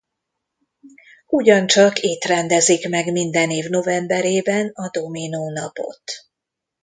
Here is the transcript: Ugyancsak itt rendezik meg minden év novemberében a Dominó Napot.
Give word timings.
Ugyancsak 1.27 1.99
itt 1.99 2.23
rendezik 2.23 2.89
meg 2.89 3.11
minden 3.11 3.49
év 3.49 3.65
novemberében 3.69 4.71
a 4.73 4.89
Dominó 4.89 5.49
Napot. 5.51 6.03